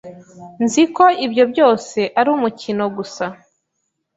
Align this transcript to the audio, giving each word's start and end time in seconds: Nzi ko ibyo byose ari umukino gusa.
Nzi 0.63 0.83
ko 0.95 1.05
ibyo 1.25 1.43
byose 1.51 1.99
ari 2.19 2.29
umukino 2.35 2.83
gusa. 2.97 3.25